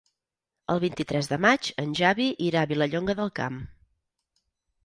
El 0.75 0.79
vint-i-tres 0.83 1.29
de 1.33 1.37
maig 1.47 1.69
en 1.85 1.93
Xavi 2.01 2.27
irà 2.47 2.65
a 2.65 2.71
Vilallonga 2.73 3.17
del 3.21 3.33
Camp. 3.41 3.61